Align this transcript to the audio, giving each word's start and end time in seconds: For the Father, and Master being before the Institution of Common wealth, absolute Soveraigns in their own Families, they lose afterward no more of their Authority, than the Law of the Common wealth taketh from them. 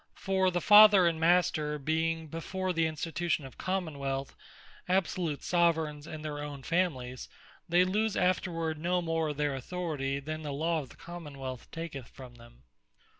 For 0.15 0.49
the 0.49 0.61
Father, 0.61 1.05
and 1.05 1.19
Master 1.19 1.77
being 1.77 2.25
before 2.27 2.73
the 2.73 2.87
Institution 2.87 3.45
of 3.45 3.59
Common 3.59 3.99
wealth, 3.99 4.35
absolute 4.89 5.43
Soveraigns 5.43 6.07
in 6.07 6.23
their 6.23 6.39
own 6.39 6.63
Families, 6.63 7.29
they 7.69 7.83
lose 7.83 8.17
afterward 8.17 8.79
no 8.79 9.03
more 9.03 9.29
of 9.29 9.37
their 9.37 9.53
Authority, 9.53 10.19
than 10.19 10.41
the 10.41 10.53
Law 10.53 10.79
of 10.81 10.89
the 10.89 10.95
Common 10.95 11.37
wealth 11.37 11.69
taketh 11.69 12.07
from 12.07 12.33
them. 12.33 12.63